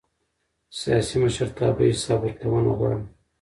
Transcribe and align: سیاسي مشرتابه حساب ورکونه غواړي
سیاسي 0.79 1.15
مشرتابه 1.23 1.83
حساب 1.93 2.19
ورکونه 2.23 2.71
غواړي 2.79 2.99